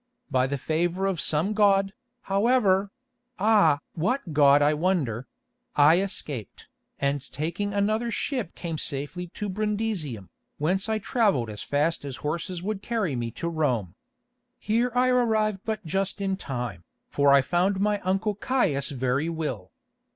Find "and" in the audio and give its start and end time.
6.97-7.31